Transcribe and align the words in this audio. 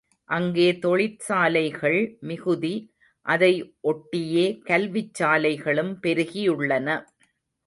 அங்கே 0.29 0.69
தொழிற்சாலைகள் 0.77 1.97
மிகுதி 2.21 2.73
அதை 3.25 3.51
ஒட்டியே 3.83 4.47
கல்விச்சாலைகளும் 4.69 5.93
பெருகியுள்ளன. 6.03 6.87